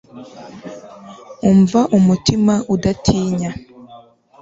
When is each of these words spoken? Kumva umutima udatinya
Kumva 1.37 1.79
umutima 1.97 2.53
udatinya 2.75 3.51